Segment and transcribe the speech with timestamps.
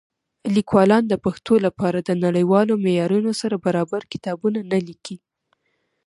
[0.55, 5.17] لیکوالان د پښتو لپاره د نړیوالو معیارونو سره برابر کتابونه نه لیکي.